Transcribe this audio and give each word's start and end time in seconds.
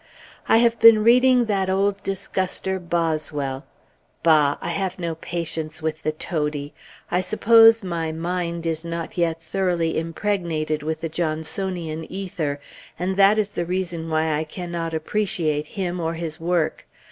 I 0.49 0.57
have 0.57 0.79
been 0.79 1.03
reading 1.03 1.45
that 1.45 1.69
old 1.69 2.01
disguster, 2.01 2.79
Boswell. 2.79 3.65
Bah! 4.23 4.57
I 4.59 4.69
have 4.69 4.97
no 4.97 5.13
patience 5.13 5.79
with 5.79 6.01
the 6.01 6.11
toady! 6.11 6.73
I 7.11 7.21
suppose 7.21 7.83
"my 7.83 8.11
mind 8.11 8.65
is 8.65 8.83
not 8.83 9.15
yet 9.15 9.43
thoroughly 9.43 9.99
impregnated 9.99 10.81
with 10.81 11.01
the 11.01 11.09
Johnsonian 11.09 12.11
ether," 12.11 12.59
and 12.97 13.15
that 13.15 13.37
is 13.37 13.49
the 13.49 13.63
reason 13.67 14.09
why 14.09 14.33
I 14.35 14.43
cannot 14.43 14.95
appreciate 14.95 15.67
him, 15.77 15.99
or 15.99 16.15
his 16.15 16.39
work. 16.39 16.87